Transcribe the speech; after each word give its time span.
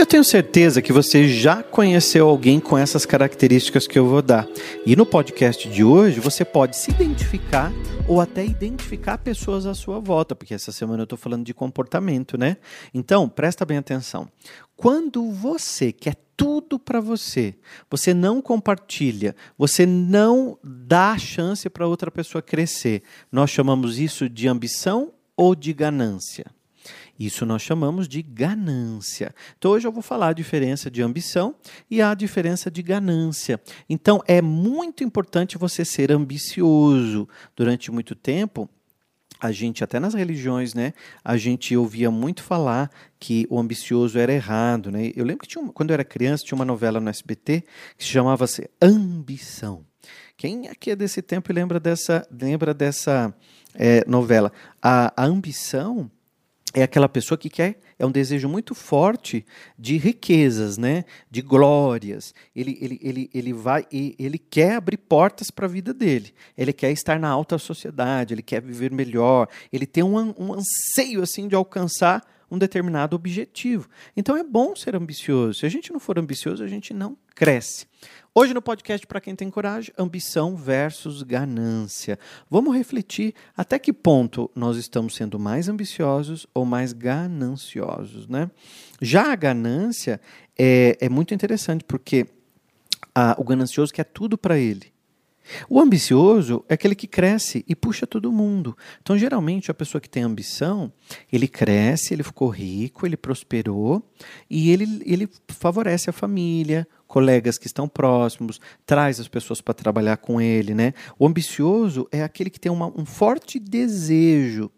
eu 0.00 0.06
tenho 0.06 0.24
certeza 0.24 0.80
que 0.80 0.94
você 0.94 1.28
já 1.28 1.62
conheceu 1.62 2.26
alguém 2.26 2.58
com 2.58 2.78
essas 2.78 3.04
características 3.04 3.86
que 3.86 3.98
eu 3.98 4.06
vou 4.06 4.22
dar. 4.22 4.48
E 4.86 4.96
no 4.96 5.04
podcast 5.04 5.68
de 5.68 5.84
hoje 5.84 6.20
você 6.20 6.42
pode 6.42 6.74
se 6.78 6.90
identificar 6.90 7.70
ou 8.08 8.18
até 8.18 8.42
identificar 8.42 9.18
pessoas 9.18 9.66
à 9.66 9.74
sua 9.74 10.00
volta, 10.00 10.34
porque 10.34 10.54
essa 10.54 10.72
semana 10.72 11.02
eu 11.02 11.04
estou 11.04 11.18
falando 11.18 11.44
de 11.44 11.52
comportamento, 11.52 12.38
né? 12.38 12.56
Então, 12.94 13.28
presta 13.28 13.66
bem 13.66 13.76
atenção. 13.76 14.26
Quando 14.74 15.30
você 15.30 15.92
quer 15.92 16.16
tudo 16.34 16.78
para 16.78 16.98
você, 16.98 17.54
você 17.90 18.14
não 18.14 18.40
compartilha, 18.40 19.36
você 19.58 19.84
não 19.84 20.56
dá 20.64 21.18
chance 21.18 21.68
para 21.68 21.86
outra 21.86 22.10
pessoa 22.10 22.40
crescer, 22.40 23.02
nós 23.30 23.50
chamamos 23.50 23.98
isso 23.98 24.30
de 24.30 24.48
ambição 24.48 25.12
ou 25.36 25.54
de 25.54 25.74
ganância. 25.74 26.46
Isso 27.20 27.44
nós 27.44 27.60
chamamos 27.60 28.08
de 28.08 28.22
ganância. 28.22 29.34
Então 29.58 29.72
hoje 29.72 29.86
eu 29.86 29.92
vou 29.92 30.02
falar 30.02 30.28
a 30.28 30.32
diferença 30.32 30.90
de 30.90 31.02
ambição 31.02 31.54
e 31.90 32.00
a 32.00 32.14
diferença 32.14 32.70
de 32.70 32.82
ganância. 32.82 33.60
Então 33.90 34.22
é 34.26 34.40
muito 34.40 35.04
importante 35.04 35.58
você 35.58 35.84
ser 35.84 36.10
ambicioso. 36.10 37.28
Durante 37.54 37.90
muito 37.90 38.14
tempo, 38.14 38.70
a 39.38 39.52
gente, 39.52 39.84
até 39.84 40.00
nas 40.00 40.14
religiões, 40.14 40.72
né, 40.72 40.94
a 41.22 41.36
gente 41.36 41.76
ouvia 41.76 42.10
muito 42.10 42.42
falar 42.42 42.90
que 43.18 43.46
o 43.50 43.58
ambicioso 43.58 44.18
era 44.18 44.32
errado. 44.32 44.90
Né? 44.90 45.12
Eu 45.14 45.26
lembro 45.26 45.42
que 45.42 45.48
tinha, 45.48 45.62
quando 45.74 45.90
eu 45.90 45.94
era 45.94 46.04
criança, 46.04 46.42
tinha 46.42 46.56
uma 46.56 46.64
novela 46.64 47.00
no 47.00 47.10
SBT 47.10 47.64
que 47.98 48.04
se 48.04 48.10
chamava 48.10 48.46
-se 48.46 48.70
Ambição. 48.80 49.84
Quem 50.38 50.68
aqui 50.68 50.90
é 50.90 50.96
desse 50.96 51.20
tempo 51.20 51.52
lembra 51.52 51.78
dessa, 51.78 52.26
lembra 52.30 52.72
dessa 52.72 53.34
é, 53.74 54.02
novela? 54.08 54.50
A, 54.80 55.12
a 55.14 55.26
ambição 55.26 56.10
é 56.72 56.82
aquela 56.82 57.08
pessoa 57.08 57.36
que 57.36 57.50
quer, 57.50 57.80
é 57.98 58.06
um 58.06 58.10
desejo 58.10 58.48
muito 58.48 58.74
forte 58.74 59.44
de 59.78 59.96
riquezas, 59.96 60.78
né? 60.78 61.04
de 61.30 61.42
glórias. 61.42 62.32
Ele, 62.54 62.78
ele, 62.80 63.00
ele, 63.02 63.30
ele 63.34 63.52
vai 63.52 63.84
e 63.90 64.14
ele 64.18 64.38
quer 64.38 64.76
abrir 64.76 64.96
portas 64.96 65.50
para 65.50 65.66
a 65.66 65.68
vida 65.68 65.92
dele. 65.92 66.32
Ele 66.56 66.72
quer 66.72 66.92
estar 66.92 67.18
na 67.18 67.28
alta 67.28 67.58
sociedade, 67.58 68.34
ele 68.34 68.42
quer 68.42 68.62
viver 68.62 68.92
melhor, 68.92 69.48
ele 69.72 69.86
tem 69.86 70.04
um, 70.04 70.34
um 70.38 70.54
anseio 70.54 71.22
assim 71.22 71.48
de 71.48 71.54
alcançar 71.54 72.24
um 72.50 72.58
determinado 72.58 73.14
objetivo. 73.14 73.88
Então 74.16 74.36
é 74.36 74.42
bom 74.42 74.74
ser 74.74 74.96
ambicioso. 74.96 75.60
Se 75.60 75.66
a 75.66 75.68
gente 75.68 75.92
não 75.92 76.00
for 76.00 76.18
ambicioso, 76.18 76.64
a 76.64 76.66
gente 76.66 76.92
não 76.92 77.16
cresce. 77.34 77.86
Hoje 78.34 78.52
no 78.52 78.60
podcast 78.60 79.06
para 79.06 79.20
quem 79.20 79.34
tem 79.34 79.50
coragem, 79.50 79.92
ambição 79.96 80.56
versus 80.56 81.22
ganância. 81.22 82.18
Vamos 82.50 82.76
refletir 82.76 83.34
até 83.56 83.78
que 83.78 83.92
ponto 83.92 84.50
nós 84.54 84.76
estamos 84.76 85.14
sendo 85.14 85.38
mais 85.38 85.68
ambiciosos 85.68 86.46
ou 86.54 86.64
mais 86.64 86.92
gananciosos, 86.92 88.28
né? 88.28 88.50
Já 89.00 89.32
a 89.32 89.36
ganância 89.36 90.20
é, 90.58 90.96
é 91.00 91.08
muito 91.08 91.32
interessante 91.34 91.84
porque 91.84 92.26
a, 93.14 93.34
o 93.38 93.44
ganancioso 93.44 93.92
quer 93.92 94.04
tudo 94.04 94.36
para 94.36 94.58
ele. 94.58 94.89
O 95.68 95.80
ambicioso 95.80 96.64
é 96.68 96.74
aquele 96.74 96.94
que 96.94 97.06
cresce 97.06 97.64
e 97.68 97.74
puxa 97.74 98.06
todo 98.06 98.32
mundo. 98.32 98.76
Então, 99.00 99.16
geralmente, 99.16 99.70
a 99.70 99.74
pessoa 99.74 100.00
que 100.00 100.08
tem 100.08 100.22
ambição, 100.22 100.92
ele 101.32 101.48
cresce, 101.48 102.14
ele 102.14 102.22
ficou 102.22 102.48
rico, 102.48 103.06
ele 103.06 103.16
prosperou 103.16 104.02
e 104.48 104.70
ele, 104.70 105.02
ele 105.04 105.28
favorece 105.48 106.10
a 106.10 106.12
família, 106.12 106.86
colegas 107.06 107.58
que 107.58 107.66
estão 107.66 107.88
próximos, 107.88 108.60
traz 108.86 109.18
as 109.18 109.28
pessoas 109.28 109.60
para 109.60 109.74
trabalhar 109.74 110.16
com 110.18 110.40
ele. 110.40 110.74
Né? 110.74 110.94
O 111.18 111.26
ambicioso 111.26 112.08
é 112.12 112.22
aquele 112.22 112.50
que 112.50 112.60
tem 112.60 112.70
uma, 112.70 112.86
um 112.96 113.04
forte 113.04 113.58
desejo 113.58 114.70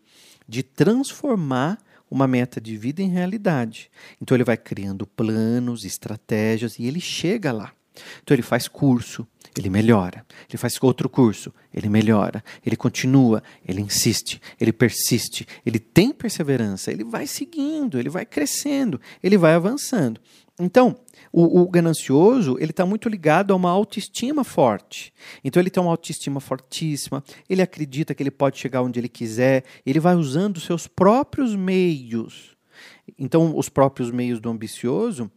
de 0.49 0.63
transformar 0.63 1.79
uma 2.11 2.27
meta 2.27 2.61
de 2.61 2.77
vida 2.77 3.01
em 3.03 3.09
realidade. 3.09 3.91
Então, 4.21 4.37
ele 4.37 4.45
vai 4.45 4.57
criando 4.57 5.07
planos, 5.07 5.85
estratégias 5.85 6.79
e 6.79 6.85
ele 6.85 7.01
chega 7.01 7.53
lá. 7.53 7.73
Então 8.23 8.35
ele 8.35 8.43
faz 8.43 8.69
curso, 8.69 9.27
ele 9.57 9.69
melhora. 9.69 10.25
Ele 10.49 10.57
faz 10.57 10.79
outro 10.83 11.09
curso, 11.09 11.53
ele 11.73 11.89
melhora. 11.89 12.43
Ele 12.65 12.77
continua, 12.77 13.43
ele 13.67 13.81
insiste, 13.81 14.41
ele 14.61 14.73
persiste, 14.73 15.47
ele 15.65 15.79
tem 15.79 16.13
perseverança, 16.13 16.91
ele 16.91 17.05
vai 17.05 17.27
seguindo, 17.27 17.99
ele 17.99 18.09
vai 18.09 18.25
crescendo, 18.25 19.01
ele 19.23 19.37
vai 19.37 19.55
avançando. 19.55 20.21
Então, 20.59 20.97
o, 21.33 21.63
o 21.63 21.69
ganancioso 21.69 22.57
ele 22.61 22.71
está 22.71 22.85
muito 22.85 23.09
ligado 23.09 23.53
a 23.53 23.57
uma 23.57 23.71
autoestima 23.71 24.45
forte. 24.45 25.13
Então 25.43 25.61
ele 25.61 25.71
tem 25.71 25.83
uma 25.83 25.91
autoestima 25.91 26.41
fortíssima. 26.41 27.25
Ele 27.49 27.63
acredita 27.63 28.15
que 28.15 28.23
ele 28.23 28.31
pode 28.31 28.59
chegar 28.59 28.83
onde 28.83 29.01
ele 29.01 29.09
quiser. 29.09 29.65
Ele 29.85 29.99
vai 29.99 30.15
usando 30.15 30.59
os 30.59 30.65
seus 30.65 30.87
próprios 30.87 31.57
meios. 31.57 32.57
Então, 33.19 33.57
os 33.57 33.69
próprios 33.69 34.11
meios 34.11 34.41
do 34.41 34.51
ambicioso 34.51 35.31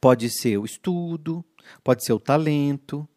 pode 0.00 0.28
ser 0.30 0.58
o 0.58 0.64
estudo, 0.64 1.44
pode 1.82 2.04
ser 2.04 2.12
o 2.12 2.20
talento, 2.20 3.08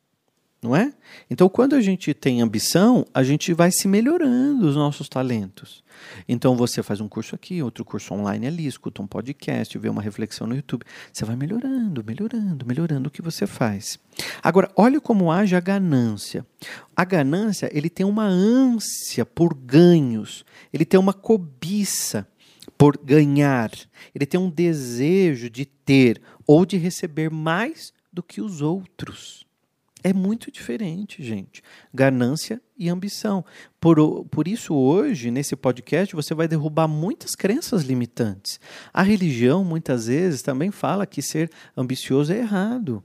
não 0.67 0.75
é? 0.75 0.91
Então, 1.29 1.47
quando 1.47 1.75
a 1.75 1.81
gente 1.81 2.13
tem 2.13 2.41
ambição, 2.41 3.05
a 3.13 3.23
gente 3.23 3.53
vai 3.53 3.71
se 3.71 3.87
melhorando 3.87 4.67
os 4.67 4.75
nossos 4.75 5.07
talentos. 5.07 5.81
Então, 6.27 6.57
você 6.57 6.83
faz 6.83 6.99
um 6.99 7.07
curso 7.07 7.33
aqui, 7.33 7.63
outro 7.63 7.85
curso 7.85 8.13
online 8.13 8.45
ali, 8.45 8.67
escuta 8.67 9.01
um 9.01 9.07
podcast, 9.07 9.77
vê 9.77 9.87
uma 9.87 10.01
reflexão 10.01 10.45
no 10.45 10.55
YouTube. 10.55 10.85
Você 11.11 11.23
vai 11.23 11.37
melhorando, 11.37 12.03
melhorando, 12.03 12.65
melhorando 12.65 13.07
o 13.07 13.11
que 13.11 13.21
você 13.21 13.47
faz. 13.47 13.97
Agora, 14.43 14.69
olha 14.75 14.99
como 14.99 15.31
age 15.31 15.55
a 15.55 15.59
ganância. 15.61 16.45
A 16.93 17.05
ganância, 17.05 17.69
ele 17.71 17.89
tem 17.89 18.05
uma 18.05 18.25
ânsia 18.25 19.25
por 19.25 19.53
ganhos, 19.53 20.43
ele 20.73 20.83
tem 20.83 20.99
uma 20.99 21.13
cobiça 21.13 22.27
por 22.77 22.97
ganhar, 22.97 23.71
ele 24.13 24.25
tem 24.25 24.39
um 24.39 24.49
desejo 24.49 25.49
de 25.49 25.65
ter 25.65 26.21
ou 26.45 26.65
de 26.65 26.75
receber 26.75 27.31
mais 27.31 27.93
do 28.11 28.21
que 28.21 28.41
os 28.41 28.61
outros. 28.61 29.46
É 30.03 30.13
muito 30.13 30.51
diferente, 30.51 31.23
gente. 31.23 31.63
Ganância 31.93 32.61
e 32.77 32.87
ambição. 32.87 33.43
Por, 33.79 34.25
por 34.25 34.47
isso, 34.47 34.73
hoje, 34.73 35.31
nesse 35.31 35.55
podcast, 35.55 36.15
você 36.15 36.33
vai 36.33 36.47
derrubar 36.47 36.87
muitas 36.87 37.35
crenças 37.35 37.83
limitantes. 37.83 38.59
A 38.93 39.01
religião, 39.01 39.63
muitas 39.63 40.07
vezes, 40.07 40.41
também 40.41 40.71
fala 40.71 41.07
que 41.07 41.21
ser 41.21 41.51
ambicioso 41.75 42.31
é 42.31 42.37
errado. 42.37 43.03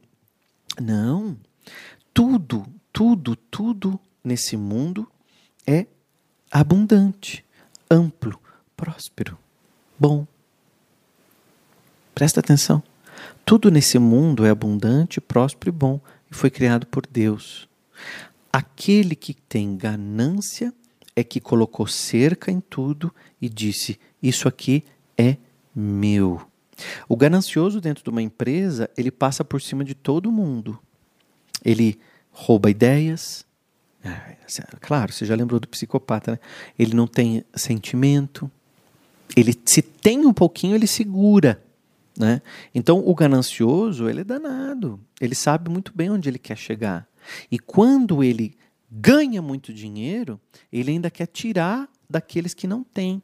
Não. 0.81 1.37
Tudo, 2.13 2.67
tudo, 2.93 3.35
tudo 3.37 3.99
nesse 4.23 4.57
mundo 4.57 5.11
é 5.67 5.87
abundante, 6.51 7.45
amplo, 7.91 8.39
próspero, 8.77 9.39
bom. 9.99 10.27
Presta 12.15 12.41
atenção. 12.41 12.83
Tudo 13.45 13.71
nesse 13.71 13.99
mundo 13.99 14.45
é 14.45 14.51
abundante, 14.51 15.21
próspero 15.21 15.71
e 15.71 15.73
bom 15.73 16.01
e 16.33 16.35
foi 16.35 16.51
criado 16.51 16.87
por 16.87 17.07
Deus. 17.07 17.69
Aquele 18.51 19.15
que 19.15 19.35
tem 19.35 19.77
ganância 19.77 20.73
é 21.15 21.23
que 21.23 21.41
colocou 21.41 21.87
cerca 21.87 22.51
em 22.51 22.59
tudo 22.59 23.15
e 23.41 23.49
disse: 23.49 24.01
Isso 24.23 24.49
aqui 24.49 24.83
é 25.17 25.37
meu. 25.75 26.41
O 27.07 27.17
ganancioso 27.17 27.81
dentro 27.81 28.03
de 28.03 28.09
uma 28.09 28.23
empresa, 28.23 28.91
ele 28.97 29.11
passa 29.11 29.45
por 29.45 29.61
cima 29.61 29.85
de 29.85 29.95
todo 29.95 30.33
mundo. 30.33 30.79
Ele 31.63 32.01
rouba 32.31 32.71
ideias. 32.71 33.45
É, 34.03 34.37
claro, 34.81 35.13
você 35.13 35.27
já 35.27 35.35
lembrou 35.35 35.61
do 35.61 35.69
psicopata, 35.69 36.33
né? 36.33 36.39
Ele 36.79 36.95
não 36.95 37.07
tem 37.07 37.45
sentimento. 37.55 38.51
Ele, 39.37 39.55
se 39.65 39.83
tem 39.83 40.27
um 40.27 40.33
pouquinho, 40.33 40.75
ele 40.75 40.87
segura. 40.87 41.62
Né? 42.19 42.43
Então, 42.75 43.03
o 43.07 43.15
ganancioso, 43.15 44.09
ele 44.09 44.21
é 44.21 44.25
danado. 44.25 45.01
Ele 45.21 45.35
sabe 45.35 45.71
muito 45.71 45.93
bem 45.95 46.11
onde 46.11 46.29
ele 46.29 46.39
quer 46.39 46.57
chegar. 46.57 47.07
E 47.51 47.59
quando 47.59 48.23
ele 48.23 48.57
ganha 48.91 49.41
muito 49.41 49.73
dinheiro, 49.73 50.41
ele 50.73 50.91
ainda 50.91 51.11
quer 51.11 51.27
tirar 51.27 51.89
daqueles 52.09 52.53
que 52.53 52.67
não 52.67 52.85
têm. 52.85 53.23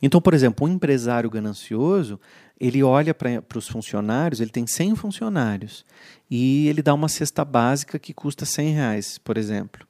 Então, 0.00 0.20
por 0.20 0.34
exemplo, 0.34 0.66
um 0.66 0.70
empresário 0.70 1.28
ganancioso, 1.28 2.20
ele 2.60 2.82
olha 2.82 3.12
para 3.12 3.58
os 3.58 3.66
funcionários, 3.66 4.40
ele 4.40 4.50
tem 4.50 4.66
100 4.66 4.94
funcionários, 4.94 5.84
e 6.30 6.68
ele 6.68 6.80
dá 6.80 6.94
uma 6.94 7.08
cesta 7.08 7.44
básica 7.44 7.98
que 7.98 8.14
custa 8.14 8.46
100 8.46 8.72
reais, 8.72 9.18
por 9.18 9.36
exemplo. 9.36 9.84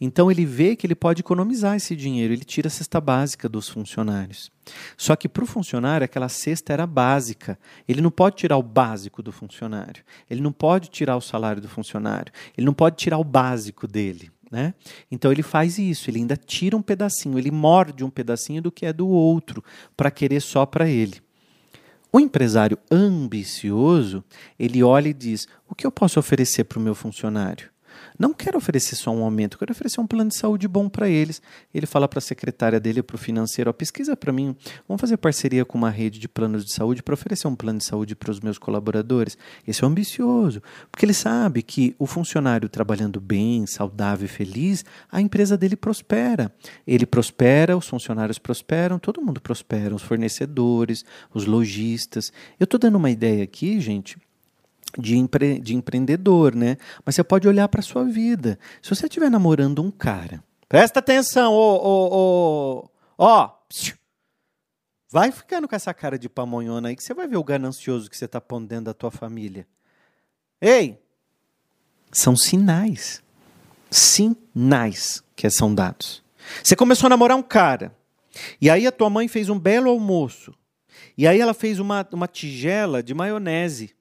Então 0.00 0.30
ele 0.30 0.44
vê 0.44 0.76
que 0.76 0.86
ele 0.86 0.94
pode 0.94 1.20
economizar 1.20 1.76
esse 1.76 1.96
dinheiro, 1.96 2.32
ele 2.32 2.44
tira 2.44 2.68
a 2.68 2.70
cesta 2.70 3.00
básica 3.00 3.48
dos 3.48 3.68
funcionários. 3.68 4.50
Só 4.96 5.16
que 5.16 5.28
para 5.28 5.44
o 5.44 5.46
funcionário 5.46 6.04
aquela 6.04 6.28
cesta 6.28 6.72
era 6.72 6.86
básica. 6.86 7.58
Ele 7.86 8.00
não 8.00 8.10
pode 8.10 8.36
tirar 8.36 8.56
o 8.56 8.62
básico 8.62 9.22
do 9.22 9.32
funcionário. 9.32 10.02
Ele 10.28 10.40
não 10.40 10.52
pode 10.52 10.88
tirar 10.88 11.16
o 11.16 11.20
salário 11.20 11.60
do 11.60 11.68
funcionário. 11.68 12.32
Ele 12.56 12.64
não 12.64 12.74
pode 12.74 12.96
tirar 12.96 13.18
o 13.18 13.24
básico 13.24 13.86
dele. 13.86 14.30
Né? 14.50 14.72
Então 15.10 15.32
ele 15.32 15.42
faz 15.42 15.78
isso, 15.78 16.08
ele 16.08 16.18
ainda 16.18 16.36
tira 16.36 16.76
um 16.76 16.82
pedacinho, 16.82 17.38
ele 17.38 17.50
morde 17.50 18.04
um 18.04 18.10
pedacinho 18.10 18.62
do 18.62 18.70
que 18.70 18.86
é 18.86 18.92
do 18.92 19.08
outro 19.08 19.64
para 19.96 20.12
querer 20.12 20.40
só 20.40 20.64
para 20.64 20.88
ele. 20.88 21.20
O 22.12 22.20
empresário 22.20 22.78
ambicioso, 22.88 24.22
ele 24.56 24.84
olha 24.84 25.08
e 25.08 25.12
diz: 25.12 25.48
o 25.68 25.74
que 25.74 25.84
eu 25.84 25.90
posso 25.90 26.20
oferecer 26.20 26.62
para 26.62 26.78
o 26.78 26.82
meu 26.82 26.94
funcionário? 26.94 27.73
Não 28.18 28.32
quero 28.32 28.58
oferecer 28.58 28.96
só 28.96 29.10
um 29.10 29.22
aumento, 29.22 29.58
quero 29.58 29.72
oferecer 29.72 30.00
um 30.00 30.06
plano 30.06 30.30
de 30.30 30.36
saúde 30.36 30.68
bom 30.68 30.88
para 30.88 31.08
eles. 31.08 31.40
Ele 31.72 31.86
fala 31.86 32.08
para 32.08 32.18
a 32.18 32.22
secretária 32.22 32.80
dele, 32.80 33.02
para 33.02 33.16
o 33.16 33.18
financeiro, 33.18 33.70
ó, 33.70 33.72
pesquisa 33.72 34.16
para 34.16 34.32
mim, 34.32 34.56
vamos 34.88 35.00
fazer 35.00 35.16
parceria 35.16 35.64
com 35.64 35.78
uma 35.78 35.90
rede 35.90 36.18
de 36.18 36.28
planos 36.28 36.64
de 36.64 36.72
saúde 36.72 37.02
para 37.02 37.14
oferecer 37.14 37.46
um 37.46 37.54
plano 37.56 37.78
de 37.78 37.84
saúde 37.84 38.14
para 38.14 38.30
os 38.30 38.40
meus 38.40 38.58
colaboradores. 38.58 39.36
Esse 39.66 39.84
é 39.84 39.86
ambicioso, 39.86 40.62
porque 40.90 41.04
ele 41.04 41.14
sabe 41.14 41.62
que 41.62 41.94
o 41.98 42.06
funcionário 42.06 42.68
trabalhando 42.68 43.20
bem, 43.20 43.66
saudável 43.66 44.26
e 44.26 44.28
feliz, 44.28 44.84
a 45.10 45.20
empresa 45.20 45.56
dele 45.56 45.76
prospera. 45.76 46.52
Ele 46.86 47.06
prospera, 47.06 47.76
os 47.76 47.88
funcionários 47.88 48.38
prosperam, 48.38 48.98
todo 48.98 49.22
mundo 49.22 49.40
prospera, 49.40 49.94
os 49.94 50.02
fornecedores, 50.02 51.04
os 51.32 51.46
lojistas. 51.46 52.32
Eu 52.58 52.64
estou 52.64 52.78
dando 52.78 52.96
uma 52.96 53.10
ideia 53.10 53.44
aqui, 53.44 53.80
gente, 53.80 54.18
de, 54.98 55.16
empre 55.16 55.58
de 55.58 55.74
empreendedor, 55.74 56.54
né? 56.54 56.76
Mas 57.04 57.14
você 57.14 57.24
pode 57.24 57.48
olhar 57.48 57.68
para 57.68 57.82
sua 57.82 58.04
vida. 58.04 58.58
Se 58.82 58.90
você 58.90 59.06
estiver 59.06 59.30
namorando 59.30 59.82
um 59.82 59.90
cara, 59.90 60.42
presta 60.68 61.00
atenção, 61.00 61.52
ó, 61.52 61.80
ó, 61.82 62.08
ó, 62.12 62.88
ó, 63.18 63.50
vai 65.10 65.30
ficando 65.30 65.68
com 65.68 65.76
essa 65.76 65.94
cara 65.94 66.18
de 66.18 66.28
pamonhona 66.28 66.88
aí 66.88 66.96
que 66.96 67.02
você 67.02 67.14
vai 67.14 67.28
ver 67.28 67.36
o 67.36 67.44
ganancioso 67.44 68.10
que 68.10 68.16
você 68.16 68.24
está 68.24 68.40
pondo 68.40 68.66
dentro 68.66 68.86
da 68.86 68.94
tua 68.94 69.10
família. 69.10 69.66
Ei, 70.60 70.98
são 72.10 72.36
sinais, 72.36 73.22
sinais 73.90 75.22
que 75.36 75.48
são 75.50 75.74
dados. 75.74 76.22
Você 76.62 76.76
começou 76.76 77.06
a 77.06 77.10
namorar 77.10 77.36
um 77.36 77.42
cara, 77.42 77.96
e 78.60 78.68
aí 78.68 78.86
a 78.86 78.92
tua 78.92 79.08
mãe 79.08 79.28
fez 79.28 79.48
um 79.48 79.58
belo 79.58 79.90
almoço, 79.90 80.54
e 81.16 81.26
aí 81.26 81.40
ela 81.40 81.54
fez 81.54 81.78
uma, 81.78 82.06
uma 82.12 82.26
tigela 82.26 83.02
de 83.02 83.14
maionese. 83.14 83.94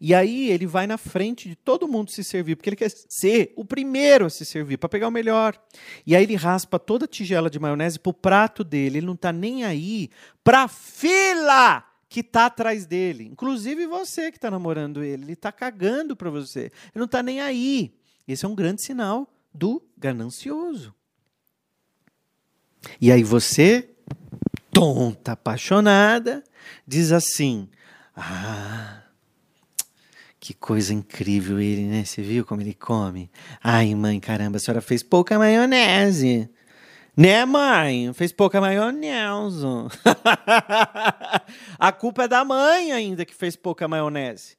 E 0.00 0.14
aí 0.14 0.50
ele 0.50 0.66
vai 0.66 0.86
na 0.86 0.98
frente 0.98 1.48
de 1.48 1.56
todo 1.56 1.88
mundo 1.88 2.10
se 2.10 2.22
servir, 2.22 2.56
porque 2.56 2.68
ele 2.68 2.76
quer 2.76 2.90
ser 2.90 3.52
o 3.56 3.64
primeiro 3.64 4.26
a 4.26 4.30
se 4.30 4.44
servir, 4.44 4.76
para 4.76 4.88
pegar 4.88 5.08
o 5.08 5.12
melhor. 5.12 5.60
E 6.06 6.14
aí 6.14 6.22
ele 6.22 6.34
raspa 6.34 6.78
toda 6.78 7.04
a 7.04 7.08
tigela 7.08 7.48
de 7.50 7.58
maionese 7.58 7.98
pro 7.98 8.12
prato 8.12 8.62
dele. 8.62 8.98
Ele 8.98 9.06
não 9.06 9.14
está 9.14 9.32
nem 9.32 9.64
aí 9.64 10.10
pra 10.44 10.68
fila 10.68 11.84
que 12.08 12.20
está 12.20 12.46
atrás 12.46 12.86
dele. 12.86 13.24
Inclusive 13.24 13.86
você 13.86 14.30
que 14.30 14.38
está 14.38 14.50
namorando 14.50 15.02
ele. 15.02 15.24
Ele 15.24 15.32
está 15.32 15.50
cagando 15.50 16.16
para 16.16 16.30
você. 16.30 16.60
Ele 16.60 16.96
não 16.96 17.04
está 17.04 17.22
nem 17.22 17.40
aí. 17.40 17.94
Esse 18.26 18.44
é 18.44 18.48
um 18.48 18.54
grande 18.54 18.82
sinal 18.82 19.32
do 19.52 19.82
ganancioso. 19.96 20.94
E 23.00 23.10
aí 23.10 23.22
você, 23.22 23.90
tonta, 24.70 25.32
apaixonada, 25.32 26.44
diz 26.86 27.10
assim: 27.10 27.68
Ah 28.14 29.05
que 30.46 30.54
coisa 30.54 30.94
incrível 30.94 31.58
ele, 31.58 31.82
né? 31.86 32.04
Você 32.04 32.22
viu 32.22 32.44
como 32.44 32.60
ele 32.60 32.72
come? 32.72 33.28
Ai, 33.60 33.92
mãe, 33.96 34.20
caramba, 34.20 34.58
a 34.58 34.60
senhora 34.60 34.80
fez 34.80 35.02
pouca 35.02 35.36
maionese. 35.36 36.48
Né, 37.16 37.44
mãe? 37.44 38.12
Fez 38.12 38.30
pouca 38.30 38.60
maionese. 38.60 39.66
a 41.76 41.90
culpa 41.90 42.24
é 42.24 42.28
da 42.28 42.44
mãe 42.44 42.92
ainda 42.92 43.24
que 43.24 43.34
fez 43.34 43.56
pouca 43.56 43.88
maionese. 43.88 44.56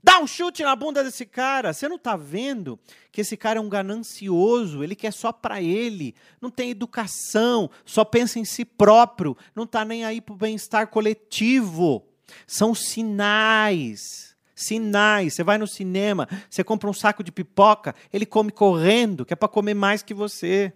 Dá 0.00 0.20
um 0.20 0.28
chute 0.28 0.62
na 0.62 0.76
bunda 0.76 1.02
desse 1.02 1.26
cara. 1.26 1.72
Você 1.72 1.88
não 1.88 1.98
tá 1.98 2.14
vendo 2.14 2.78
que 3.10 3.22
esse 3.22 3.36
cara 3.36 3.58
é 3.58 3.60
um 3.60 3.68
ganancioso, 3.68 4.84
ele 4.84 4.94
quer 4.94 5.12
só 5.12 5.32
para 5.32 5.60
ele, 5.60 6.14
não 6.40 6.52
tem 6.52 6.70
educação, 6.70 7.68
só 7.84 8.04
pensa 8.04 8.38
em 8.38 8.44
si 8.44 8.64
próprio, 8.64 9.36
não 9.56 9.66
tá 9.66 9.84
nem 9.84 10.04
aí 10.04 10.20
pro 10.20 10.36
bem-estar 10.36 10.86
coletivo. 10.86 12.06
São 12.46 12.76
sinais 12.76 14.35
Sinais. 14.56 15.34
Você 15.34 15.44
vai 15.44 15.58
no 15.58 15.66
cinema, 15.66 16.26
você 16.48 16.64
compra 16.64 16.88
um 16.88 16.94
saco 16.94 17.22
de 17.22 17.30
pipoca, 17.30 17.94
ele 18.10 18.24
come 18.24 18.50
correndo, 18.50 19.26
que 19.26 19.34
é 19.34 19.36
para 19.36 19.48
comer 19.48 19.74
mais 19.74 20.02
que 20.02 20.14
você. 20.14 20.72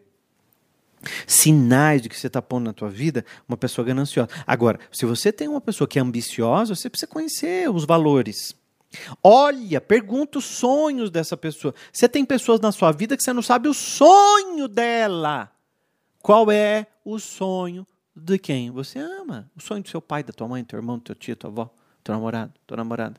Sinais 1.27 2.03
de 2.03 2.11
que 2.11 2.17
você 2.17 2.27
está 2.27 2.43
pondo 2.43 2.67
na 2.67 2.75
tua 2.75 2.91
vida 2.91 3.25
uma 3.49 3.57
pessoa 3.57 3.83
gananciosa. 3.83 4.29
Agora, 4.47 4.79
se 4.93 5.07
você 5.07 5.33
tem 5.33 5.49
uma 5.49 5.63
pessoa 5.63 5.89
que 5.89 5.99
é 5.99 6.03
ambiciosa, 6.03 6.77
você 6.77 6.91
precisa 6.91 7.11
conhecer 7.11 7.71
os 7.71 7.87
valores. 7.87 8.55
Olha, 9.25 9.81
pergunta 9.81 10.39
os 10.39 10.45
sonhos 10.45 11.11
dessa 11.11 11.35
pessoa. 11.35 11.75
Você 11.91 12.07
tem 12.07 12.23
pessoas 12.23 12.61
na 12.61 12.71
sua 12.73 12.93
vida 12.93 13.17
que 13.17 13.23
você 13.23 13.33
não 13.33 13.41
sabe 13.41 13.67
o 13.67 13.73
sonho 13.73 14.69
dela. 14.69 15.51
Qual 16.21 16.51
é 16.53 16.87
o 17.03 17.19
sonho 17.19 17.87
de 18.15 18.37
quem 18.39 18.71
você 18.71 18.99
ama? 18.99 19.51
O 19.57 19.63
sonho 19.63 19.83
do 19.83 19.89
seu 19.89 20.03
pai, 20.03 20.23
da 20.23 20.35
tua 20.35 20.49
mãe, 20.49 20.63
do 20.63 20.67
teu 20.67 20.79
irmão, 20.79 20.99
do 20.99 21.05
teu 21.05 21.15
tio, 21.15 21.35
tua 21.35 21.49
avó, 21.49 21.71
teu 22.05 22.15
namorado, 22.15 22.53
tua 22.67 22.77
namorada 22.77 23.19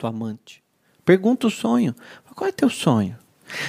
tua 0.00 0.10
amante. 0.10 0.62
Pergunta 1.04 1.46
o 1.46 1.50
sonho. 1.50 1.94
Qual 2.34 2.48
é 2.48 2.52
teu 2.52 2.70
sonho? 2.70 3.16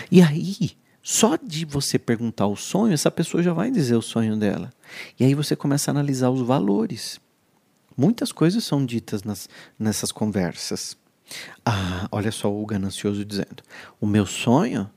E 0.09 0.21
aí, 0.21 0.71
só 1.01 1.35
de 1.35 1.65
você 1.65 1.99
perguntar 1.99 2.47
o 2.47 2.55
sonho, 2.55 2.93
essa 2.93 3.11
pessoa 3.11 3.43
já 3.43 3.53
vai 3.53 3.69
dizer 3.69 3.95
o 3.95 4.01
sonho 4.01 4.37
dela. 4.37 4.71
E 5.19 5.25
aí 5.25 5.35
você 5.35 5.55
começa 5.55 5.91
a 5.91 5.93
analisar 5.93 6.29
os 6.29 6.41
valores. 6.41 7.19
Muitas 7.97 8.31
coisas 8.31 8.63
são 8.63 8.85
ditas 8.85 9.23
nas, 9.23 9.49
nessas 9.77 10.11
conversas. 10.11 10.97
Ah, 11.65 12.07
olha 12.11 12.31
só 12.31 12.53
o 12.53 12.65
ganancioso 12.65 13.25
dizendo: 13.25 13.63
O 13.99 14.07
meu 14.07 14.25
sonho? 14.25 14.89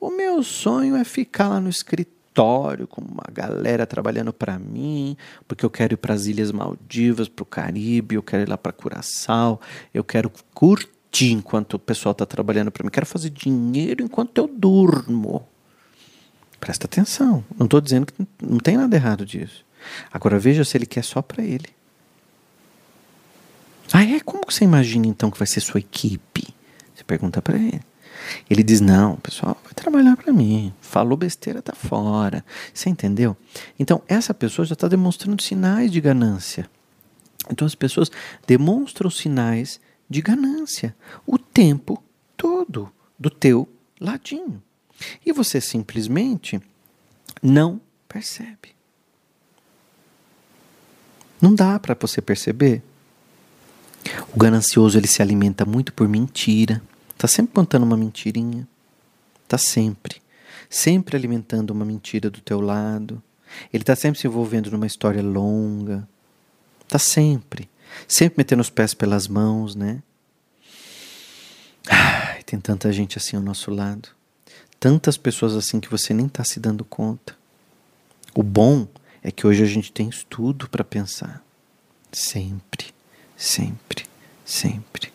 O 0.00 0.10
meu 0.10 0.42
sonho 0.42 0.96
é 0.96 1.04
ficar 1.04 1.48
lá 1.48 1.60
no 1.60 1.68
escritório 1.68 2.17
escritório 2.38 2.86
com 2.86 3.00
uma 3.00 3.24
galera 3.32 3.86
trabalhando 3.86 4.32
para 4.32 4.58
mim, 4.58 5.16
porque 5.46 5.64
eu 5.64 5.70
quero 5.70 5.94
ir 5.94 5.96
para 5.96 6.14
as 6.14 6.26
Ilhas 6.26 6.52
Maldivas, 6.52 7.28
para 7.28 7.42
o 7.42 7.46
Caribe, 7.46 8.14
eu 8.14 8.22
quero 8.22 8.44
ir 8.44 8.48
lá 8.48 8.56
para 8.56 8.72
Curaçao, 8.72 9.60
eu 9.92 10.04
quero 10.04 10.30
curtir 10.54 11.32
enquanto 11.32 11.74
o 11.74 11.78
pessoal 11.78 12.12
está 12.12 12.24
trabalhando 12.24 12.70
para 12.70 12.84
mim, 12.84 12.90
quero 12.90 13.06
fazer 13.06 13.30
dinheiro 13.30 14.04
enquanto 14.04 14.38
eu 14.38 14.46
durmo. 14.46 15.46
Presta 16.60 16.86
atenção, 16.86 17.44
não 17.56 17.64
estou 17.64 17.80
dizendo 17.80 18.06
que 18.06 18.26
não 18.42 18.58
tem 18.58 18.76
nada 18.76 18.94
errado 18.94 19.26
disso. 19.26 19.64
Agora 20.12 20.38
veja 20.38 20.64
se 20.64 20.76
ele 20.76 20.86
quer 20.86 21.04
só 21.04 21.20
para 21.20 21.42
ele. 21.42 21.66
Ah, 23.92 24.04
é? 24.04 24.20
Como 24.20 24.42
você 24.46 24.64
imagina 24.64 25.06
então 25.06 25.30
que 25.30 25.38
vai 25.38 25.46
ser 25.46 25.60
sua 25.60 25.80
equipe? 25.80 26.46
Você 26.94 27.02
pergunta 27.04 27.40
para 27.40 27.56
ele. 27.56 27.80
Ele 28.50 28.62
diz: 28.62 28.80
Não, 28.80 29.16
pessoal, 29.16 29.56
vai 29.64 29.72
trabalhar 29.72 30.16
para 30.16 30.32
mim. 30.32 30.74
Falou 30.98 31.16
besteira, 31.16 31.62
tá 31.62 31.76
fora. 31.76 32.44
Você 32.74 32.90
entendeu? 32.90 33.36
Então, 33.78 34.02
essa 34.08 34.34
pessoa 34.34 34.66
já 34.66 34.72
está 34.72 34.88
demonstrando 34.88 35.40
sinais 35.40 35.92
de 35.92 36.00
ganância. 36.00 36.68
Então, 37.48 37.64
as 37.64 37.76
pessoas 37.76 38.10
demonstram 38.48 39.08
sinais 39.08 39.80
de 40.10 40.20
ganância 40.20 40.96
o 41.24 41.38
tempo 41.38 42.02
todo 42.36 42.92
do 43.16 43.30
teu 43.30 43.68
ladinho. 44.00 44.60
E 45.24 45.32
você 45.32 45.60
simplesmente 45.60 46.60
não 47.40 47.80
percebe. 48.08 48.74
Não 51.40 51.54
dá 51.54 51.78
para 51.78 51.94
você 51.94 52.20
perceber. 52.20 52.82
O 54.34 54.36
ganancioso 54.36 54.98
ele 54.98 55.06
se 55.06 55.22
alimenta 55.22 55.64
muito 55.64 55.92
por 55.92 56.08
mentira. 56.08 56.82
Está 57.10 57.28
sempre 57.28 57.54
contando 57.54 57.84
uma 57.84 57.96
mentirinha. 57.96 58.66
Está 59.44 59.56
sempre. 59.56 60.20
Sempre 60.68 61.16
alimentando 61.16 61.70
uma 61.70 61.84
mentira 61.84 62.30
do 62.30 62.40
teu 62.40 62.60
lado. 62.60 63.22
Ele 63.72 63.82
está 63.82 63.96
sempre 63.96 64.20
se 64.20 64.26
envolvendo 64.26 64.70
numa 64.70 64.86
história 64.86 65.22
longa. 65.22 66.08
Está 66.82 66.98
sempre. 66.98 67.68
Sempre 68.06 68.38
metendo 68.38 68.62
os 68.62 68.70
pés 68.70 68.94
pelas 68.94 69.28
mãos, 69.28 69.74
né? 69.74 70.02
Ai, 71.88 72.42
tem 72.42 72.60
tanta 72.60 72.92
gente 72.92 73.16
assim 73.16 73.36
ao 73.36 73.42
nosso 73.42 73.70
lado. 73.70 74.10
Tantas 74.78 75.16
pessoas 75.16 75.54
assim 75.54 75.80
que 75.80 75.90
você 75.90 76.14
nem 76.14 76.26
está 76.26 76.44
se 76.44 76.60
dando 76.60 76.84
conta. 76.84 77.36
O 78.34 78.42
bom 78.42 78.86
é 79.22 79.30
que 79.30 79.46
hoje 79.46 79.62
a 79.62 79.66
gente 79.66 79.90
tem 79.90 80.08
estudo 80.08 80.68
para 80.68 80.84
pensar. 80.84 81.42
Sempre, 82.12 82.86
sempre, 83.36 84.06
sempre. 84.44 85.12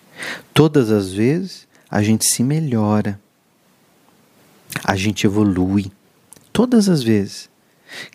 Todas 0.54 0.92
as 0.92 1.12
vezes 1.12 1.68
a 1.90 2.04
gente 2.04 2.26
se 2.26 2.44
melhora, 2.44 3.20
a 4.84 4.96
gente 4.96 5.26
evolui. 5.26 5.92
Todas 6.52 6.88
as 6.88 7.04
vezes 7.04 7.50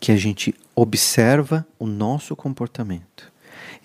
que 0.00 0.10
a 0.10 0.16
gente 0.16 0.54
observa 0.74 1.66
o 1.78 1.86
nosso 1.86 2.34
comportamento. 2.34 3.32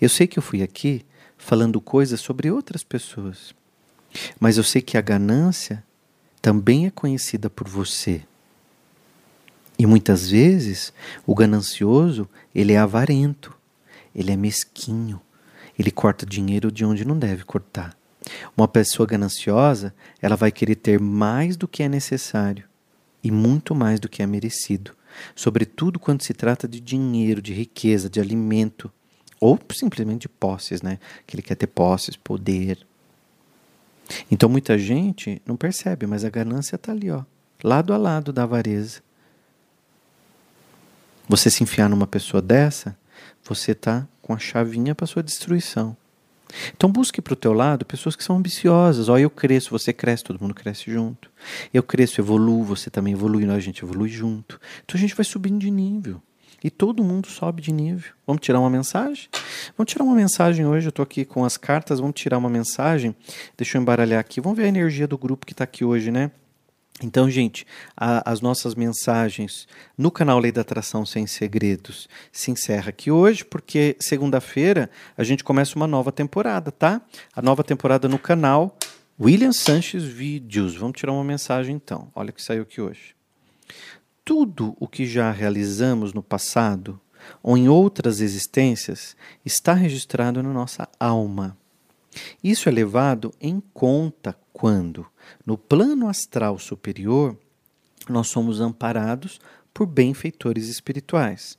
Eu 0.00 0.08
sei 0.08 0.26
que 0.26 0.38
eu 0.38 0.42
fui 0.42 0.62
aqui 0.62 1.04
falando 1.36 1.80
coisas 1.80 2.20
sobre 2.20 2.50
outras 2.50 2.82
pessoas, 2.82 3.54
mas 4.40 4.56
eu 4.56 4.64
sei 4.64 4.80
que 4.80 4.96
a 4.96 5.00
ganância 5.00 5.84
também 6.40 6.86
é 6.86 6.90
conhecida 6.90 7.48
por 7.48 7.68
você. 7.68 8.22
E 9.78 9.86
muitas 9.86 10.30
vezes 10.30 10.92
o 11.26 11.34
ganancioso, 11.34 12.28
ele 12.54 12.72
é 12.72 12.78
avarento, 12.78 13.56
ele 14.14 14.30
é 14.30 14.36
mesquinho, 14.36 15.20
ele 15.78 15.90
corta 15.90 16.24
dinheiro 16.24 16.70
de 16.70 16.84
onde 16.84 17.04
não 17.04 17.18
deve 17.18 17.44
cortar. 17.44 17.96
Uma 18.56 18.66
pessoa 18.66 19.06
gananciosa, 19.06 19.94
ela 20.20 20.36
vai 20.36 20.50
querer 20.50 20.76
ter 20.76 20.98
mais 21.00 21.56
do 21.56 21.68
que 21.68 21.82
é 21.82 21.88
necessário 21.88 22.64
e 23.22 23.30
muito 23.30 23.74
mais 23.74 24.00
do 24.00 24.08
que 24.08 24.22
é 24.22 24.26
merecido, 24.26 24.92
sobretudo 25.34 25.98
quando 25.98 26.22
se 26.22 26.34
trata 26.34 26.66
de 26.66 26.80
dinheiro, 26.80 27.40
de 27.40 27.52
riqueza, 27.52 28.08
de 28.08 28.20
alimento 28.20 28.90
ou 29.40 29.58
simplesmente 29.72 30.22
de 30.22 30.28
posses, 30.28 30.82
né? 30.82 30.98
Que 31.26 31.36
ele 31.36 31.42
quer 31.42 31.54
ter 31.54 31.66
posses, 31.66 32.16
poder. 32.16 32.86
Então 34.30 34.48
muita 34.48 34.78
gente 34.78 35.40
não 35.46 35.56
percebe, 35.56 36.06
mas 36.06 36.24
a 36.24 36.30
ganância 36.30 36.76
está 36.76 36.92
ali, 36.92 37.10
ó, 37.10 37.24
lado 37.62 37.92
a 37.92 37.96
lado 37.96 38.32
da 38.32 38.42
avareza. 38.42 39.02
Você 41.28 41.50
se 41.50 41.62
enfiar 41.62 41.88
numa 41.88 42.06
pessoa 42.06 42.42
dessa, 42.42 42.96
você 43.42 43.72
está 43.72 44.06
com 44.20 44.34
a 44.34 44.38
chavinha 44.38 44.94
para 44.94 45.06
sua 45.06 45.22
destruição. 45.22 45.96
Então 46.76 46.90
busque 46.90 47.20
para 47.20 47.32
o 47.32 47.36
teu 47.36 47.52
lado 47.52 47.84
pessoas 47.84 48.16
que 48.16 48.24
são 48.24 48.36
ambiciosas. 48.36 49.08
Ó, 49.08 49.18
eu 49.18 49.30
cresço, 49.30 49.70
você 49.70 49.92
cresce, 49.92 50.24
todo 50.24 50.40
mundo 50.40 50.54
cresce 50.54 50.90
junto. 50.90 51.30
Eu 51.72 51.82
cresço, 51.82 52.20
evoluo, 52.20 52.62
você 52.62 52.90
também 52.90 53.12
evolui, 53.12 53.44
nós 53.44 53.56
a 53.56 53.60
gente 53.60 53.82
evolui 53.84 54.08
junto. 54.08 54.60
Então 54.84 54.96
a 54.96 55.00
gente 55.00 55.14
vai 55.14 55.24
subindo 55.24 55.58
de 55.58 55.70
nível. 55.70 56.20
E 56.62 56.70
todo 56.70 57.04
mundo 57.04 57.28
sobe 57.28 57.60
de 57.60 57.70
nível. 57.70 58.10
Vamos 58.26 58.40
tirar 58.40 58.58
uma 58.58 58.70
mensagem? 58.70 59.28
Vamos 59.76 59.92
tirar 59.92 60.02
uma 60.02 60.14
mensagem 60.14 60.64
hoje. 60.64 60.86
Eu 60.86 60.88
estou 60.88 61.02
aqui 61.02 61.22
com 61.22 61.44
as 61.44 61.58
cartas. 61.58 62.00
Vamos 62.00 62.14
tirar 62.14 62.38
uma 62.38 62.48
mensagem. 62.48 63.14
Deixa 63.54 63.76
eu 63.76 63.82
embaralhar 63.82 64.18
aqui. 64.18 64.40
Vamos 64.40 64.56
ver 64.56 64.64
a 64.64 64.68
energia 64.68 65.06
do 65.06 65.18
grupo 65.18 65.44
que 65.44 65.52
está 65.52 65.64
aqui 65.64 65.84
hoje, 65.84 66.10
né? 66.10 66.30
Então, 67.02 67.28
gente, 67.28 67.66
a, 67.96 68.30
as 68.30 68.40
nossas 68.40 68.74
mensagens 68.74 69.66
no 69.98 70.10
canal 70.10 70.38
Lei 70.38 70.52
da 70.52 70.60
Atração 70.60 71.04
Sem 71.04 71.26
Segredos 71.26 72.08
se 72.30 72.52
encerra 72.52 72.90
aqui 72.90 73.10
hoje, 73.10 73.44
porque 73.44 73.96
segunda-feira 73.98 74.88
a 75.16 75.24
gente 75.24 75.42
começa 75.42 75.74
uma 75.74 75.88
nova 75.88 76.12
temporada, 76.12 76.70
tá? 76.70 77.02
A 77.34 77.42
nova 77.42 77.64
temporada 77.64 78.08
no 78.08 78.18
canal 78.18 78.78
William 79.20 79.52
Sanches 79.52 80.04
Vídeos. 80.04 80.76
Vamos 80.76 80.98
tirar 80.98 81.12
uma 81.12 81.24
mensagem 81.24 81.74
então. 81.74 82.10
Olha 82.14 82.30
o 82.30 82.32
que 82.32 82.42
saiu 82.42 82.62
aqui 82.62 82.80
hoje. 82.80 83.14
Tudo 84.24 84.76
o 84.78 84.86
que 84.86 85.04
já 85.04 85.30
realizamos 85.30 86.12
no 86.12 86.22
passado 86.22 87.00
ou 87.42 87.56
em 87.56 87.68
outras 87.68 88.20
existências 88.20 89.16
está 89.44 89.74
registrado 89.74 90.42
na 90.42 90.52
nossa 90.52 90.88
alma. 90.98 91.56
Isso 92.42 92.68
é 92.68 92.72
levado 92.72 93.32
em 93.40 93.60
conta 93.72 94.36
quando, 94.52 95.06
no 95.44 95.56
plano 95.56 96.08
astral 96.08 96.58
superior, 96.58 97.36
nós 98.08 98.28
somos 98.28 98.60
amparados 98.60 99.40
por 99.72 99.86
benfeitores 99.86 100.68
espirituais, 100.68 101.58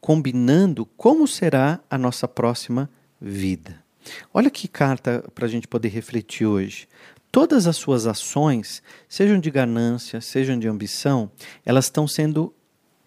combinando 0.00 0.86
como 0.96 1.26
será 1.26 1.80
a 1.90 1.98
nossa 1.98 2.28
próxima 2.28 2.88
vida. 3.20 3.84
Olha 4.32 4.50
que 4.50 4.68
carta 4.68 5.24
para 5.34 5.46
a 5.46 5.48
gente 5.48 5.66
poder 5.66 5.88
refletir 5.88 6.46
hoje. 6.46 6.88
Todas 7.32 7.66
as 7.66 7.76
suas 7.76 8.06
ações, 8.06 8.82
sejam 9.08 9.38
de 9.38 9.50
ganância, 9.50 10.20
sejam 10.20 10.58
de 10.58 10.68
ambição, 10.68 11.30
elas 11.64 11.86
estão 11.86 12.06
sendo 12.06 12.54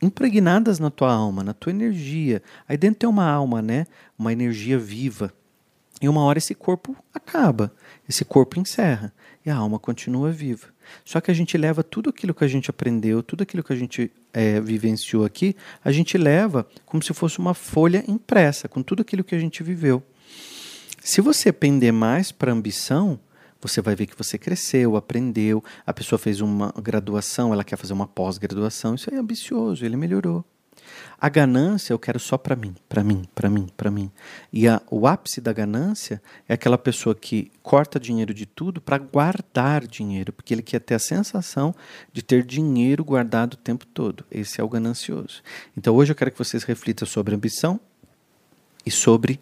impregnadas 0.01 0.79
na 0.79 0.89
tua 0.89 1.11
alma, 1.11 1.43
na 1.43 1.53
tua 1.53 1.71
energia. 1.71 2.41
Aí 2.67 2.77
dentro 2.77 2.99
tem 2.99 3.09
uma 3.09 3.29
alma, 3.29 3.61
né? 3.61 3.85
Uma 4.17 4.31
energia 4.31 4.77
viva. 4.77 5.33
E 6.01 6.07
uma 6.07 6.23
hora 6.23 6.37
esse 6.37 6.55
corpo 6.55 6.95
acaba, 7.13 7.73
esse 8.07 8.23
corpo 8.23 8.59
encerra 8.59 9.13
e 9.45 9.49
a 9.49 9.55
alma 9.55 9.77
continua 9.77 10.31
viva. 10.31 10.67
Só 11.03 11.19
que 11.19 11.29
a 11.29 11.33
gente 11.33 11.57
leva 11.57 11.83
tudo 11.83 12.09
aquilo 12.09 12.33
que 12.33 12.43
a 12.43 12.47
gente 12.47 12.69
aprendeu, 12.69 13.21
tudo 13.21 13.43
aquilo 13.43 13.63
que 13.63 13.73
a 13.73 13.75
gente 13.75 14.11
é, 14.33 14.59
vivenciou 14.61 15.25
aqui, 15.25 15.55
a 15.83 15.91
gente 15.91 16.17
leva 16.17 16.67
como 16.85 17.03
se 17.03 17.13
fosse 17.13 17.39
uma 17.39 17.53
folha 17.53 18.03
impressa, 18.07 18.67
com 18.67 18.81
tudo 18.81 19.01
aquilo 19.01 19.23
que 19.23 19.35
a 19.35 19.39
gente 19.39 19.61
viveu. 19.61 20.01
Se 21.03 21.21
você 21.21 21.51
pender 21.51 21.93
mais 21.93 22.31
para 22.31 22.51
ambição, 22.51 23.19
você 23.61 23.81
vai 23.81 23.95
ver 23.95 24.05
que 24.05 24.17
você 24.17 24.37
cresceu, 24.37 24.95
aprendeu, 24.95 25.63
a 25.85 25.93
pessoa 25.93 26.17
fez 26.17 26.39
uma 26.41 26.73
graduação, 26.81 27.53
ela 27.53 27.63
quer 27.63 27.77
fazer 27.77 27.93
uma 27.93 28.07
pós-graduação, 28.07 28.95
isso 28.95 29.13
é 29.13 29.17
ambicioso, 29.17 29.85
ele 29.85 29.97
melhorou. 29.97 30.45
A 31.19 31.27
ganância 31.27 31.91
eu 31.91 31.99
quero 31.99 32.19
só 32.19 32.37
para 32.37 32.55
mim, 32.55 32.73
para 32.87 33.03
mim, 33.03 33.23
para 33.35 33.49
mim, 33.49 33.67
para 33.75 33.91
mim. 33.91 34.11
E 34.53 34.67
a, 34.67 34.81
o 34.89 35.05
ápice 35.05 35.41
da 35.41 35.51
ganância 35.51 36.21
é 36.47 36.53
aquela 36.53 36.77
pessoa 36.77 37.13
que 37.13 37.51
corta 37.61 37.99
dinheiro 37.99 38.33
de 38.33 38.45
tudo 38.45 38.79
para 38.79 38.97
guardar 38.97 39.85
dinheiro, 39.85 40.31
porque 40.31 40.53
ele 40.53 40.61
quer 40.61 40.79
ter 40.79 40.95
a 40.95 40.99
sensação 40.99 41.75
de 42.13 42.21
ter 42.21 42.43
dinheiro 42.45 43.03
guardado 43.03 43.53
o 43.53 43.57
tempo 43.57 43.85
todo. 43.85 44.23
Esse 44.31 44.61
é 44.61 44.63
o 44.63 44.69
ganancioso. 44.69 45.41
Então 45.75 45.95
hoje 45.95 46.11
eu 46.11 46.15
quero 46.15 46.31
que 46.31 46.39
vocês 46.39 46.63
reflitam 46.63 47.07
sobre 47.07 47.35
ambição 47.35 47.79
e 48.85 48.91
sobre 48.91 49.39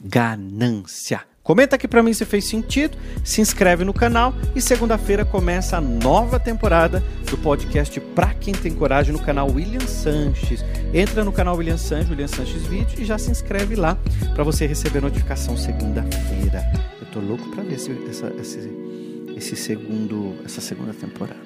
ganância. 0.00 1.24
Comenta 1.46 1.76
aqui 1.76 1.86
para 1.86 2.02
mim 2.02 2.12
se 2.12 2.24
fez 2.24 2.44
sentido, 2.44 2.98
se 3.22 3.40
inscreve 3.40 3.84
no 3.84 3.94
canal 3.94 4.34
e 4.52 4.60
segunda-feira 4.60 5.24
começa 5.24 5.76
a 5.76 5.80
nova 5.80 6.40
temporada 6.40 7.00
do 7.30 7.38
podcast 7.38 8.00
Pra 8.00 8.34
Quem 8.34 8.52
Tem 8.52 8.74
Coragem 8.74 9.12
no 9.12 9.20
canal 9.20 9.48
William 9.48 9.86
Sanches. 9.86 10.64
Entra 10.92 11.22
no 11.24 11.30
canal 11.30 11.56
William 11.56 11.76
Sanches, 11.76 12.10
William 12.10 12.26
Sanches 12.26 12.66
Vídeo 12.66 13.00
e 13.00 13.04
já 13.04 13.16
se 13.16 13.30
inscreve 13.30 13.76
lá 13.76 13.96
para 14.34 14.42
você 14.42 14.66
receber 14.66 15.00
notificação 15.00 15.56
segunda-feira. 15.56 16.64
Eu 17.00 17.06
tô 17.12 17.20
louco 17.20 17.48
para 17.50 17.62
ver 17.62 17.74
esse, 17.74 17.92
essa, 18.10 18.26
esse, 18.40 18.68
esse 19.36 19.54
segundo, 19.54 20.34
essa 20.44 20.60
segunda 20.60 20.92
temporada. 20.92 21.45